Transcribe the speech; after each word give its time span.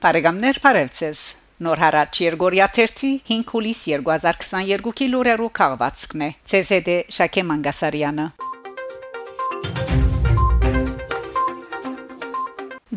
Բարեկամներ 0.00 0.58
Փարեվցես 0.64 1.22
Նոր 1.66 1.80
հարաճ 1.84 2.18
Երգորիա 2.24 2.68
3 2.76 3.10
5 3.28 3.50
հուլիս 3.52 3.80
2022-ի 3.92 5.08
լուրերով 5.12 5.50
քաղվածքն 5.58 6.22
է 6.24 6.28
ՑՍԴ 6.60 6.94
Շակե 7.16 7.44
Մանգասարյանը 7.50 8.24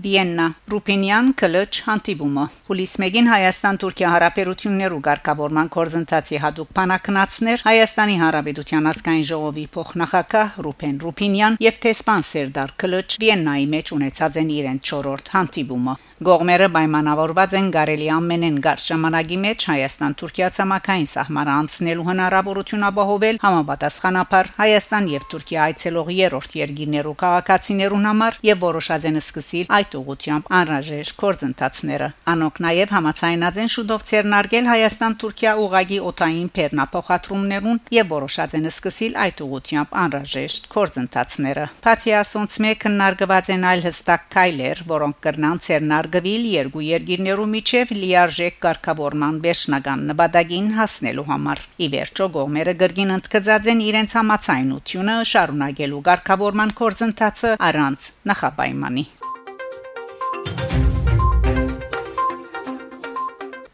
Վիեննա 0.04 0.46
Ռուպինյան 0.72 1.28
կլճ 1.44 1.82
հանդիպումը 1.90 2.46
Հուլիս 2.70 2.96
1-ին 3.04 3.28
Հայաստան-Թուրքիա 3.34 4.14
հարաբերություններու 4.14 5.02
ղեկավարման 5.08 5.70
կորզընթացի 5.76 6.40
հadoop 6.44 6.72
բանակնացներ 6.80 7.63
Հայաստանի 7.68 8.18
Հանրապետության 8.24 8.90
ազգային 8.94 9.27
ժողովի 9.32 9.66
փոխնախագահ 9.76 10.58
Ռուփեն 10.68 10.98
Ռուպինյան 11.04 11.60
եւ 11.68 11.80
տեսփան 11.88 12.26
Սերդար 12.32 12.74
կլճ 12.84 13.20
Վիեննայի 13.24 13.70
մեջ 13.76 13.94
ունեցած 13.99 14.41
են 14.44 14.52
իրենց 14.58 14.91
4-րդ 14.91 15.32
հանդիպումը 15.38 15.96
Գողմերը 16.23 16.68
պայմանավորված 16.72 17.54
են 17.58 17.66
գարելի 17.73 18.05
ամենեն 18.16 18.58
գար 18.63 18.82
ժամանակի 18.84 19.38
մեջ 19.44 19.63
Հայաստան-Թուրքիա 19.70 20.48
ցամաքային 20.58 21.08
սահմանը 21.12 21.52
անցնելու 21.54 22.05
հնարավորություն 22.09 22.86
ապահովել 22.88 23.40
համապատասխանաբար 23.44 24.52
Հայաստան 24.59 25.09
եւ 25.13 25.26
Թուրքիա 25.34 25.63
այցելող 25.63 26.12
երրորդ 26.18 26.55
երկիներու 26.59 27.16
քաղաքացիներուն 27.23 28.08
համար 28.08 28.38
եւ 28.48 28.62
որոշած 28.63 29.08
են 29.09 29.20
սկսել 29.23 29.73
այդ 29.80 29.98
ուղությամբ 29.99 30.48
անհրաժեշտ 30.63 31.18
կորձընթացները։ 31.23 32.08
Անոնք 32.34 32.63
նաեւ 32.63 32.94
համացայնած 32.94 33.60
են 33.63 33.74
շուտով 33.74 34.08
ցերնարգել 34.13 34.71
Հայաստան-Թուրքիա 34.71 35.54
ուղագի 35.63 35.99
օտային 36.13 36.49
փեռնապոխատրումներուն 36.55 37.84
եւ 37.99 38.13
որոշած 38.13 38.57
են 38.63 38.71
սկսել 38.71 39.20
այդ 39.27 39.44
ուղությամբ 39.44 39.99
անհրաժեշտ 40.04 40.71
կորձընթացները։ 40.77 41.68
Բացի 41.84 42.16
ասոնց 42.24 42.57
մեկ 42.63 42.88
հնարգված 42.88 43.54
են 43.54 43.68
այլ 43.74 43.85
հստակ 43.90 44.27
քայլեր, 44.34 44.84
որոնք 44.94 45.21
կրնան 45.24 45.63
ցերնարգ 45.68 46.13
հարգվել 46.14 46.44
երկու 46.46 46.82
երկիրներու 46.86 47.46
միջև 47.50 47.92
լիարժեք 47.98 48.58
կարգավորման 48.62 49.38
վերջնական 49.42 50.02
նպատակին 50.10 50.68
հասնելու 50.78 51.26
համար։ 51.30 51.62
Ի 51.82 51.88
վերջո 51.94 52.28
գողմերը 52.36 52.74
գրգին 52.82 53.14
ընդգծած 53.18 53.70
են 53.74 53.82
իրենց 53.88 54.14
համացայնությունը 54.20 55.16
շարունակելու 55.34 56.04
կարգավորման 56.10 56.76
կորձընթացը 56.82 57.56
առանց 57.70 58.12
նախապայմանի։ 58.30 59.06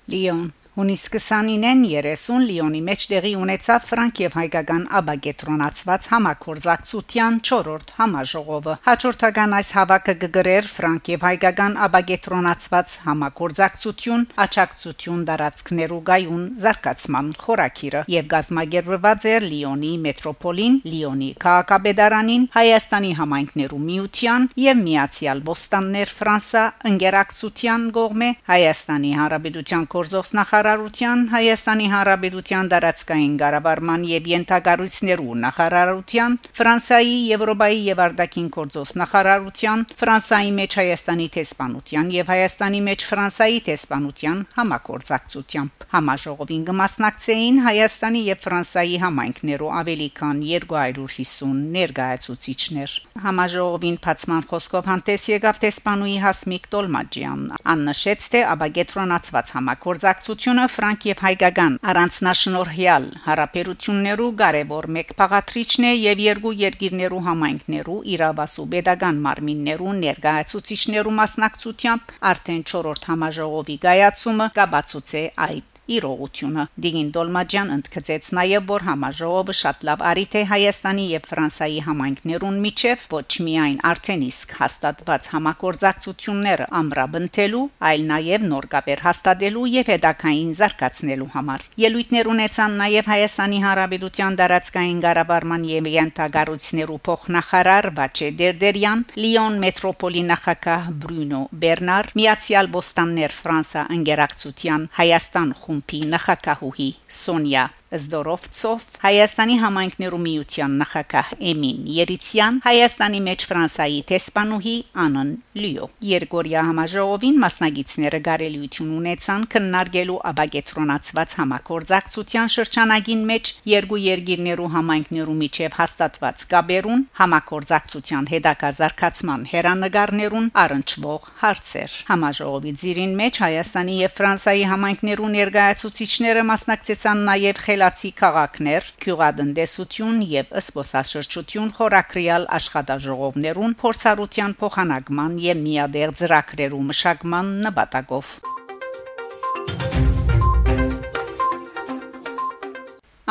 Լիոն 0.09 0.47
Հունիս 0.79 1.01
29-ին 1.11 1.81
30 1.83 2.45
Լիոնի 2.47 2.79
մեջ 2.87 3.01
տեղի 3.11 3.31
ունեցավ 3.35 3.81
Ֆրանկ 3.83 4.19
եւ 4.23 4.35
հայկական 4.39 4.83
աբագետրոնացված 4.99 6.05
համակորձակցության 6.11 7.39
4-րդ 7.49 7.89
համաժողովը։ 7.97 8.75
Հաջորդական 8.85 9.55
այս 9.57 9.71
հավաքը 9.75 10.15
գգրեր 10.21 10.69
Ֆրանկ 10.75 11.09
եւ 11.11 11.25
հայկական 11.27 11.75
աբագետրոնացված 11.87 12.95
համակորձակցություն, 13.09 14.23
աճակցություն 14.45 15.25
դարածքներու 15.27 15.99
գայուն 16.11 16.45
զարգացման 16.63 17.33
խորակիրը 17.43 18.05
եւ 18.15 18.31
գազմագերբված 18.35 19.27
էր 19.35 19.49
Լիոնի 19.49 19.91
մետրոպոլին, 20.07 20.79
Լիոնի 20.95 21.29
քաղաքապետարանին, 21.43 22.47
Հայաստանի 22.55 23.11
համայնքներու 23.19 23.81
միության 23.89 24.47
եւ 24.63 24.81
Միացյալ 24.87 25.43
Ոստաններ 25.51 26.15
Ֆրանսա 26.23 26.65
ընկերակցության 26.93 27.85
կողմէ 27.99 28.33
Հայաստանի 28.53 29.13
Հանրապետության 29.19 29.87
կորզոսնախարար 29.89 30.67
նախարարության 30.69 31.21
Հայաստանի 31.33 31.85
Հանրապետության 31.89 32.67
դարածքային 32.69 33.35
ղարաբարման 33.41 34.01
եւ 34.05 34.27
յենթագարույցներու 34.29 35.37
նախարարության 35.43 36.35
Ֆրանսիայի 36.59 37.15
Եվրոպայի 37.29 37.79
եւ 37.89 38.01
Արտաքին 38.05 38.49
գործոս 38.53 38.91
նախարարության 39.01 39.85
Ֆրանսիայի 40.01 40.51
մեջ 40.59 40.77
Հայաստանի 40.79 41.27
տեսփանության 41.39 42.11
եւ 42.13 42.29
Հայաստանի 42.29 42.81
մեջ 42.89 43.05
Ֆրանսիայի 43.09 43.59
տեսփանության 43.69 44.43
համակորձակցությամբ 44.59 45.87
համաժողովին 45.89 46.63
կմասնակցեին 46.69 47.57
Հայաստանի 47.65 48.21
եւ 48.29 48.39
Ֆրանսիայի 48.45 48.97
համայնքներու 49.09 49.73
ավելի 49.79 50.09
քան 50.21 50.43
250 50.53 51.65
ներկայացուցիչներ 51.79 52.95
համաժողովին 53.25 53.99
բացման 54.05 54.47
խոսքով 54.53 54.91
հանդես 54.93 55.27
եկավ 55.33 55.63
տեսփանուի 55.65 56.15
Հասմիկ 56.29 56.69
Տոլմաջյան 56.77 57.41
աննշեց 57.73 58.29
թե 58.29 58.45
աբագետրոնացված 58.53 59.53
համակորձակցությունը 59.57 60.48
Գերմանիությունը 60.49 60.73
ֆրանկ 60.73 61.03
եւ 61.05 61.19
հայկական 61.21 61.73
առանձնաշնորհյալ 61.91 63.03
հարաբերություններու 63.25 64.29
կարևոր 64.39 64.87
մեկ 64.95 65.11
փաղատրիչն 65.19 65.85
է 65.85 65.91
եւ 65.93 66.23
երկու 66.25 66.53
երկիրներու 66.61 67.21
համայնքներու 67.27 67.97
իրավասու 68.17 68.65
pedagogan 68.73 69.21
մարմիններու 69.29 69.93
ներկայացուցիչներու 70.01 71.17
մասնակցությամբ 71.21 72.13
արդեն 72.33 72.63
4-րդ 72.73 73.09
համաժողովի 73.13 73.77
գայացումը 73.85 74.47
կաբացուցե 74.57 75.23
այդ 75.49 75.78
իրողությունը 75.95 76.63
Դիգին 76.83 77.09
Դոլմաջյան 77.15 77.71
ընդգծեց 77.75 78.27
նաև 78.37 78.65
որ 78.69 78.85
համաժողովը 78.89 79.55
շատ 79.59 79.85
լավ 79.89 80.03
արիթ 80.09 80.35
է 80.39 80.43
Հայաստանի 80.49 81.05
եւ 81.09 81.27
Ֆրանսիայի 81.29 81.79
համայնքներուն 81.87 82.59
միջև 82.65 83.05
ոչ 83.13 83.29
միայն 83.47 83.79
արդեն 83.89 84.23
իսկ 84.29 84.53
հաստատված 84.59 85.29
համակորձակցությունները 85.33 86.67
ամրապնդելու, 86.79 87.63
այլ 87.89 88.03
նաև 88.09 88.45
նոր 88.49 88.67
կապեր 88.73 89.03
հաստատելու 89.07 89.65
եւ 89.79 89.91
հետակային 89.93 90.51
զարգացնելու 90.59 91.29
համար։ 91.35 91.65
Ելույթներ 91.83 92.31
ունեցան 92.33 92.77
նաև 92.83 93.09
Հայաստանի 93.09 93.59
Հանրապետության 93.65 94.39
դարածքային 94.39 95.01
ղարաբարման 95.05 95.67
եւ 95.69 95.89
յենթագարություններու 95.95 96.99
փոխնախարար 97.09 97.89
Բաչե 97.99 98.29
Դերդերյան, 98.39 99.03
Լիոն 99.23 99.59
մետրոպոլի 99.63 100.23
նախագահ 100.29 100.89
Բրունո 101.03 101.41
Բերնար, 101.63 102.11
Միացյալ 102.19 102.71
Բոստաններ 102.75 103.35
Ֆրանսա 103.39 103.85
ընկերակցության 103.99 104.87
Հայաստան 104.99 105.53
խումբ 105.59 105.78
խումբի 105.79 105.99
նախակահուհի 106.11 106.87
Սոնյա 107.07 107.63
Զդորովցով 107.89 108.83
Հայաստանի 109.01 109.55
համայնքներու 109.63 110.17
միության 110.21 110.73
նախակահ 110.79 111.29
Էմին 111.51 111.85
Երիցյան 111.89 112.57
Հայաստանի 112.65 113.21
մեջ 113.25 113.45
Ֆրանսայի 113.49 114.01
տեսփանուհի 114.11 114.73
Անն 115.03 115.31
Լիո 115.59 115.87
Երգորիա 116.09 116.61
համաժողովին 116.69 117.39
մասնագետները 117.43 118.19
գարելիություն 118.27 118.91
ունեցան 118.99 119.47
քննարկելու 119.55 120.19
աբագետրոնացված 120.29 121.33
համակորձակցության 121.39 122.53
շրջանագին 122.55 123.23
մեջ 123.31 123.51
երկու 123.73 123.99
երկիրներու 124.05 124.69
համայնքներու 124.75 125.37
միջև 125.41 125.79
հաստատված 125.79 126.45
կապերուն 126.53 127.03
համակորձակցության 127.23 128.29
հետակա 128.35 128.71
զարգացման 128.79 129.49
հերանեկարներուն 129.55 130.47
առնչվող 130.67 131.27
հարցեր 131.41 131.97
համաժողովի 132.13 132.75
ծիրին 132.85 133.17
մեջ 133.23 133.41
Հայաստանի 133.49 133.99
եւ 134.03 134.15
Ֆրանսայի 134.19 134.63
համայնքներու 134.75 135.33
ներկայացուցիչները 135.39 136.47
մասնակցեցան 136.53 137.25
նաեւ 137.33 137.65
այլացի 137.79 138.09
քաղաքներ, 138.19 138.87
քյուղատնտեսություն 138.99 140.15
եւ 140.27 140.49
սփոսաշրջություն 140.65 141.69
խորակրյալ 141.77 142.47
աշխատաժողովներուն 142.57 143.75
փորձառության 143.79 144.55
փոխանակման 144.59 145.37
եւ 145.45 145.61
միադեր 145.63 146.11
ծրագրերու 146.19 146.81
մշակման 146.89 147.53
նպատակով։ 147.67 148.33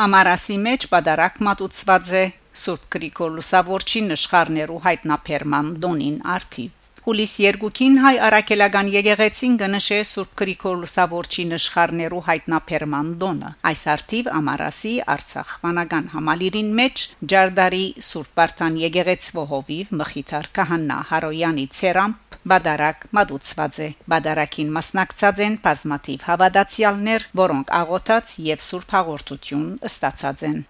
Ամարասի 0.09 0.57
մեջ 0.65 0.89
պատարակ 0.95 1.39
մատուցված 1.45 2.11
է 2.17 2.25
Սուրբ 2.63 2.91
Գրիգոր 2.97 3.37
Լուսավորչի 3.37 4.05
նշխարներու 4.09 4.83
հայտնաբերման 4.89 5.73
դոնին 5.85 6.21
արթիվ 6.39 6.78
Հուլիս 7.09 7.31
2-ին 7.41 7.95
հայ 8.03 8.17
արաքելական 8.21 8.89
եկեղեցին 8.93 9.53
կնշե 9.57 9.95
Սուրբ 10.05 10.33
Գրիգոր 10.41 10.75
Լուսավորչի 10.81 11.45
նշխարներու 11.49 12.19
հայտնաբերման 12.27 13.07
դոնը։ 13.23 13.49
Այս 13.69 13.81
արդիվ 13.93 14.27
Ամարասի 14.39 14.91
Արցախ 15.13 15.53
վանական 15.63 16.11
համալիրին 16.13 16.69
մեջ 16.79 17.05
Ջարդարի 17.33 17.87
Սուրբ 18.09 18.29
Բարթան 18.37 18.77
եկեղեցվո 18.83 19.45
հովիվ 19.53 19.95
Մխիթար 20.03 20.51
Քահանա 20.59 20.99
Հարոյանի 21.13 21.65
ցերամp 21.79 22.37
Բադարակ 22.53 23.07
մատուցված 23.17 23.81
է 23.87 23.89
Բադարակին 24.13 24.69
մասնակցած 24.77 25.41
են 25.47 25.57
բազմաթիվ 25.65 26.27
հավատացյալներ, 26.29 27.27
որոնք 27.41 27.73
աղոթած 27.81 28.37
եւ 28.51 28.63
սուրբ 28.69 28.95
հաղորդություն 28.99 29.67
ստացած 29.89 30.47
են։ 30.53 30.63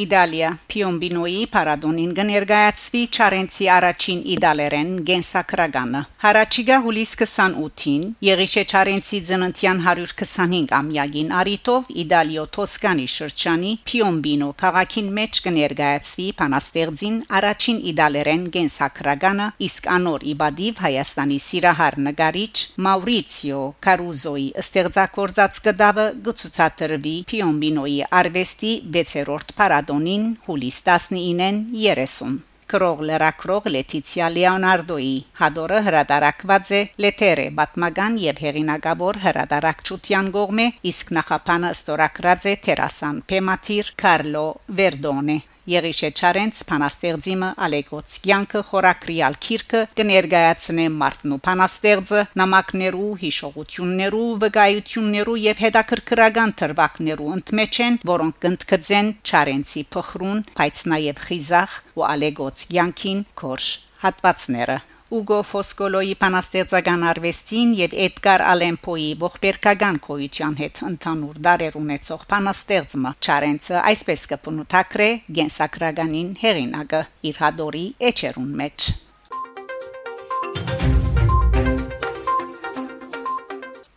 Իտալիա 0.00 0.50
Փիոմբինոյի 0.70 1.40
Փարադոնին 1.54 2.12
կներկայացվի 2.18 3.02
Չարենցի 3.10 3.66
առաջին 3.76 4.20
իտալերեն 4.34 4.90
գենսակրագանը։ 5.10 6.00
Հարաճիգա 6.24 6.76
հուլիս 6.84 7.12
28-ին 7.20 8.04
Եղիշե 8.26 8.64
Չարենցի 8.70 9.20
ծննդյան 9.30 9.82
125 9.86 10.74
ամյակին 10.80 11.34
արիտով 11.40 11.90
Իտալիո 12.04 12.44
Թոսկանի 12.56 13.06
շրջանի 13.14 13.72
Փիոմբինո 13.90 14.50
քաղաքին 14.62 15.10
մեջ 15.20 15.40
կներկայացվի 15.46 16.26
Փանաստեղծին 16.40 17.18
առաջին 17.40 17.82
իտալերեն 17.90 18.46
գենսակրագանը, 18.56 19.48
իսկ 19.70 19.90
անոր 19.96 20.26
իբադիվ 20.34 20.82
Հայաստանի 20.86 21.38
սիրահար 21.46 21.98
նկարիչ 22.06 22.54
Մաուրիցիո 22.86 23.60
Կարուզոյի 23.86 24.48
ստեղծագործած 24.64 25.60
կտավը 25.66 26.06
գցուցադրվի 26.30 27.16
Փիոմբինոյի 27.30 28.00
արվեստի 28.20 28.72
6-րդ 29.00 29.54
փառատոնին 29.90 30.24
հուլիս 30.46 30.76
19-ին 30.86 31.56
30 31.74 32.34
Կրող 32.70 33.00
լրակրող 33.08 33.64
Լետիցիա 33.74 34.26
Լեոնարդոյի 34.34 35.16
հադորը 35.40 35.80
հրատարակված 35.86 36.70
է 36.78 36.82
Լեթերը 37.02 37.46
բատմական 37.58 38.18
եւ 38.22 38.42
հեղինակավոր 38.44 39.18
հրատարակչության 39.24 40.30
գողմե 40.36 40.66
իսկ 40.92 41.10
նախապանը 41.18 41.72
ստորագրած 41.80 42.46
է 42.46 42.54
Տերասան 42.66 43.22
Պեմատիր 43.32 43.90
Կարլո 44.04 44.46
Վերդոնե 44.78 45.38
Եղիշե 45.70 46.10
Չարենց 46.20 46.62
փանաստեղծիմը 46.70 47.50
Ալեգոց 47.66 48.16
Յանքը 48.30 48.62
խորակրիալ 48.70 49.38
քիրքը 49.46 49.82
կներկայացնե 50.00 50.86
Մարտնու 51.00 51.40
փանաստեղծը 51.46 52.22
նամակներու 52.40 53.10
հիշողություններու 53.22 54.26
վկայություններու 54.44 55.38
եւ 55.44 55.64
հետաքրքրական 55.66 56.54
թրվակներու 56.60 57.32
ընդմեջեն 57.38 58.00
որոնք 58.12 58.40
կընդգծեն 58.46 59.12
Չարենցի 59.30 59.86
փխրուն 59.94 60.44
բայց 60.60 60.84
նաեւ 60.94 61.24
խիզախ 61.30 61.80
ու 62.00 62.08
Ալեգոց 62.10 62.70
Յանքին 62.80 63.26
կորշ 63.44 63.68
հատվածները 64.04 64.80
Ուգո 65.10 65.36
Ֆոսկոլոյի 65.42 66.12
փանաստեղծական 66.20 67.00
արվեստին 67.10 67.70
եւ 67.74 67.94
Էդգար 68.04 68.44
Ալեն 68.46 68.76
Պոյի 68.84 69.08
ողբերգական 69.22 69.96
քոյության 70.04 70.54
հետ 70.60 70.82
ընդհանուր 70.88 71.40
դարեր 71.46 71.78
ունեցող 71.80 72.22
փանաստեղծը 72.30 73.12
Չարենցը 73.26 73.80
այսպես 73.90 74.28
կփնութակրե 74.34 75.08
գենսակրականին 75.40 76.30
հերինակը 76.44 77.02
իր 77.26 77.42
հադորի 77.42 77.84
էջերուն 78.12 78.56
մեջ 78.62 78.88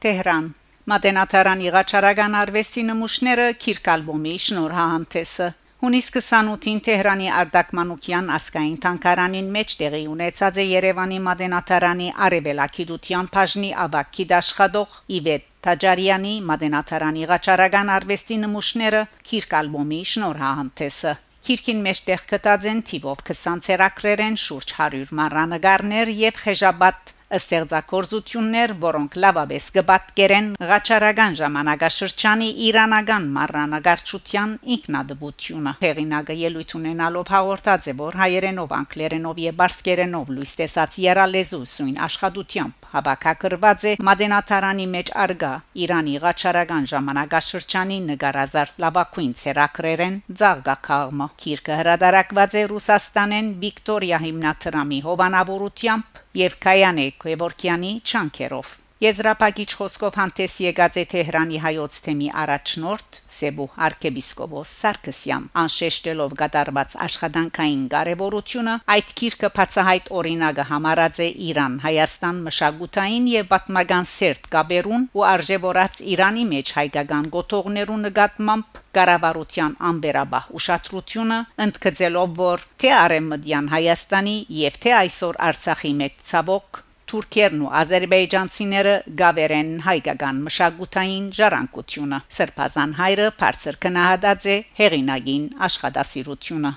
Տեհրան 0.07 0.54
Մատենատարանի 0.94 1.75
ղաչարական 1.77 2.42
արվեստի 2.42 2.89
նմուշները 2.89 3.51
Քիրք 3.62 3.94
ալբոմի 4.00 4.39
շնորհահանտեսը 4.50 5.54
Հունիս 5.84 6.06
28-ին 6.16 6.78
Տեհրանի 6.88 7.26
Արտակ 7.36 7.72
Մանուկյան 7.76 8.30
ասկային 8.32 8.76
տանկարանին 8.86 9.48
մեջ 9.52 9.74
տեղի 9.82 10.04
ունեցած 10.14 10.60
է 10.62 10.64
Երևանի 10.70 11.18
Մադենատարանի 11.26 12.06
Արևելակիդության 12.28 13.28
բաժնի 13.34 13.72
ավակի 13.86 14.26
դաշխատող 14.30 14.94
Իվետ 15.18 15.50
Տաջարյանի 15.68 16.32
Մադենատարանի 16.52 17.28
ղաչարական 17.34 17.92
արվեստի 17.98 18.38
նմուշները 18.46 19.02
Քիրք 19.28 19.58
ալբոմի 19.60 20.00
շնորհահանտեսը 20.14 21.14
Քիրքին 21.44 21.84
մեջ 21.90 22.02
տեղ 22.08 22.24
կտած 22.32 22.70
են 22.72 22.82
թիվով 22.88 23.26
20 23.34 23.64
ցերակրերեն 23.68 24.40
շուրջ 24.48 24.74
100 24.80 25.12
մանրանկարներ 25.20 26.14
եւ 26.24 26.40
խեժաբատ 26.46 27.14
ստեղծագործություններ, 27.38 28.74
որոնք 28.84 29.18
լավաբես 29.24 29.66
կբատկերեն 29.78 30.50
ղաչարական 30.74 31.38
ժամանակաշրջանի 31.40 32.50
իրանական 32.68 33.28
մարրանագարչության 33.38 34.56
ինքնադբությունը։ 34.78 35.76
Հեղինակը 35.84 36.38
ելույթ 36.44 36.78
ունենալով 36.80 37.34
հաղորդած 37.34 37.90
է, 37.90 37.98
որ 38.04 38.20
հայերենով, 38.24 38.78
անգլերենով 38.84 39.44
եւ 39.48 39.60
բարսկերենով 39.64 40.34
լույս 40.38 40.56
տեսած 40.64 41.02
երալեզու 41.08 41.66
սույն 41.74 42.00
աշխատությամբ 42.08 42.90
հավաքագրված 42.94 43.86
է 43.90 43.94
Մադենատարանի 44.06 44.86
մեջ 44.94 45.12
արգա 45.24 45.52
Իրանի 45.84 46.14
ղաչարական 46.24 46.90
ժամանակաշրջանի 46.94 47.98
նկարազարդ 48.10 48.82
լավակույն 48.86 49.34
ցերակրերեն 49.44 50.20
ցաղգակաղմը։ 50.42 51.30
Քիրքը 51.44 51.80
հրադարակված 51.82 52.60
է 52.62 52.66
Ռուսաստանեն 52.74 53.54
Վիկտորիա 53.64 54.20
հիմնադրամի 54.28 55.00
հովանավորությամբ 55.08 56.23
եւ 56.34 56.58
Կայանե 56.66 57.06
Քևորքյանի 57.22 57.92
չանկերով 58.10 58.78
Եզրափակիչ 59.04 59.68
խոսքով 59.76 60.16
հանդես 60.16 60.54
եկած 60.64 60.98
է 61.02 61.04
Թեհրանի 61.12 61.58
հայոց 61.60 61.96
թեմի 62.06 62.28
առաջնորդ 62.40 63.18
Սեբու 63.38 63.66
arczepiskopos 63.88 64.70
Սարգսյան 64.80 65.48
անշեշտելով 65.60 66.36
գդարված 66.42 66.96
աշխատանքային 67.06 67.82
կարևորությունը 67.94 68.76
այդ 68.96 69.12
քիրքը 69.18 69.50
բացահայտ 69.58 70.08
օրինակը 70.20 70.66
համարած 70.70 71.20
է 71.26 71.28
Իրան 71.48 71.76
Հայաստան 71.84 72.40
մշակութային 72.46 73.28
եւ 73.34 73.50
պատմական 73.52 74.08
սերտ 74.14 74.48
գաբերուն 74.56 75.06
ու 75.20 75.28
արժևորած 75.34 76.02
Իրանի 76.14 76.48
մեջ 76.54 76.74
հայկական 76.80 77.30
գոտողներու 77.36 78.00
նկատմամբ 78.06 78.82
կառավարության 78.94 79.78
անբերաբահ 79.92 80.50
ուշադրությունը 80.62 81.42
ընդգծելով 81.68 82.40
որ 82.40 82.66
թե 82.80 82.96
արեմդյան 83.04 83.70
Հայաստանի 83.76 84.40
եւ 84.64 84.82
թե 84.88 84.98
այսօր 85.04 85.44
Արցախի 85.52 85.96
մեջ 86.04 86.20
ցավոք 86.32 86.84
թուրքերն 87.13 87.60
ու 87.62 87.68
ազերբայջանցիները 87.77 88.94
գավերեն 89.19 89.68
հայկական 89.86 90.39
մշակութային 90.48 91.27
ժառանգությունը 91.38 92.19
սրբազան 92.38 92.95
հայրը 93.00 93.27
բարձր 93.44 93.77
կնահատած 93.86 94.48
է 94.50 94.57
հերինագին 94.80 95.45
աշխատասիրությունը 95.69 96.71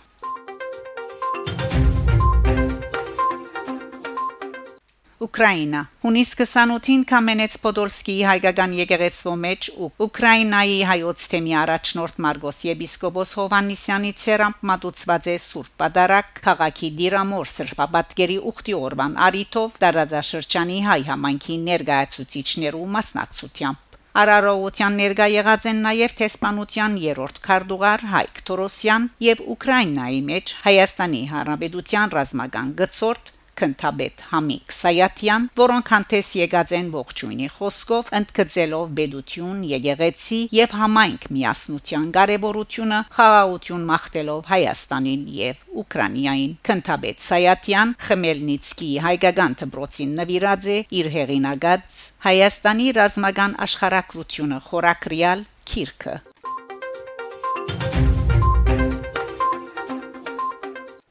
Ուկրաինա 5.16 5.78
Հունիս 6.04 6.30
28-ին 6.36 7.04
Կամենեց 7.08 7.54
Պոդոլսկիի 7.62 8.24
հայկական 8.28 8.72
եկեղեցու 8.76 9.36
մեջ 9.44 9.68
ու 9.80 9.86
Ուկրաինայի 10.06 10.74
հայոց 10.90 11.22
թեմի 11.32 11.54
առաջնորդ 11.60 12.18
Մարգոս 12.26 12.58
եպիսկոպոս 12.68 13.30
Հովաննիսյանի 13.38 14.10
ցերամp 14.24 14.66
մատուցված 14.70 15.28
է 15.32 15.36
Սուրբ 15.46 15.72
Պատարակ 15.80 16.42
քաղաքի 16.48 16.90
Դիրամոր 17.00 17.50
սրբաբատկերի 17.54 18.36
ուխտի 18.52 18.76
օրվան 18.76 19.16
արիթով 19.28 19.78
դարաձաշրջանի 19.86 20.78
հայ 20.90 21.00
համայնքի 21.08 21.56
ներկայացուցիչներու 21.70 22.90
մասնակցությամբ 22.96 23.82
Արարողության 24.16 24.94
ներկա 24.96 25.24
եղած 25.28 25.64
են 25.70 25.80
նաև 25.84 26.12
տեսփանության 26.20 26.94
երրորդ 27.02 27.40
քարտուղար 27.46 28.04
Հայկ 28.12 28.38
Թորոսյան 28.48 29.08
եւ 29.26 29.42
Ուկրաինայի 29.56 30.20
մեջ 30.30 30.54
Հայաստանի 30.66 31.20
Հանրապետության 31.32 32.14
ռազմական 32.16 32.70
գծորդ 32.80 33.35
քնթաբեդ 33.60 34.24
Համիկ 34.30 34.74
Սայաթյան, 34.76 35.46
որոնք 35.60 35.90
հանդես 35.94 36.30
եկած 36.40 36.74
են 36.76 36.90
ողջույնի 36.96 37.48
խոսքով 37.56 38.10
ընդգծելով 38.20 38.92
բեդություն, 39.00 39.64
եկեղեցի 39.70 40.40
եւ 40.56 40.76
համայնք 40.80 41.26
միասնության 41.36 42.06
կարեւորությունը, 42.16 43.00
խաղաղություն 43.16 43.88
մաղթելով 43.90 44.52
Հայաստանին 44.52 45.26
եւ 45.40 45.64
Ուկրաինային։ 45.82 46.54
Քնթաբեդ 46.70 47.26
Սայաթյան 47.26 47.96
Խմելնիցկի 48.06 48.92
հայկական 49.06 49.58
դբրոցին 49.64 50.14
նվիրած 50.20 50.70
է 50.76 50.78
իր 51.00 51.10
հեղինակած 51.16 52.06
Հայաստանի 52.28 52.88
ռազմական 53.00 53.60
աշխարհակրությունը 53.66 54.62
խորակրյալ 54.70 55.46
Քիրքը 55.66 56.16